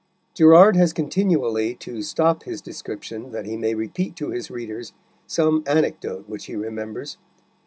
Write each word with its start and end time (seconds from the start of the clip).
Gerard 0.33 0.75
has 0.77 0.93
continually 0.93 1.75
to 1.75 2.01
stop 2.01 2.41
his 2.41 2.59
description 2.59 3.31
that 3.33 3.45
he 3.45 3.55
may 3.55 3.75
repeat 3.75 4.15
to 4.15 4.31
his 4.31 4.49
readers 4.49 4.93
some 5.27 5.63
anecdote 5.67 6.27
which 6.27 6.45
he 6.45 6.55
remembers. 6.55 7.19